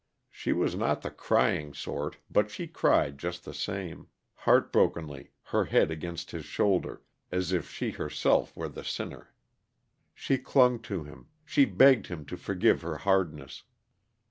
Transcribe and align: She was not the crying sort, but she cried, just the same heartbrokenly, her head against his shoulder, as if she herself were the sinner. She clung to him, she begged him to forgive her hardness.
She 0.31 0.51
was 0.51 0.73
not 0.73 1.03
the 1.03 1.11
crying 1.11 1.75
sort, 1.75 2.17
but 2.27 2.49
she 2.49 2.65
cried, 2.65 3.19
just 3.19 3.45
the 3.45 3.53
same 3.53 4.07
heartbrokenly, 4.45 5.29
her 5.43 5.65
head 5.65 5.91
against 5.91 6.31
his 6.31 6.43
shoulder, 6.43 7.03
as 7.31 7.51
if 7.51 7.69
she 7.69 7.91
herself 7.91 8.57
were 8.57 8.67
the 8.67 8.83
sinner. 8.83 9.31
She 10.15 10.39
clung 10.39 10.79
to 10.89 11.03
him, 11.03 11.27
she 11.45 11.65
begged 11.65 12.07
him 12.07 12.25
to 12.25 12.35
forgive 12.35 12.81
her 12.81 12.95
hardness. 12.97 13.61